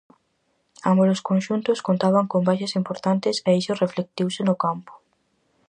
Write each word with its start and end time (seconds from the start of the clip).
Ámbolos 0.91 1.23
conxuntos 1.29 1.83
contaban 1.87 2.25
con 2.31 2.41
baixas 2.49 2.73
importantes 2.81 3.35
e 3.49 3.51
iso 3.61 3.73
reflectiuse 3.83 4.41
no 4.45 4.55
campo. 4.63 4.93